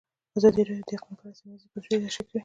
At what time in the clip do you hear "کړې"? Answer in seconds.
2.29-2.39